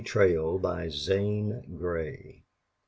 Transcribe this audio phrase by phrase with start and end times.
[0.03, 2.41] TRAIL By Zane Grey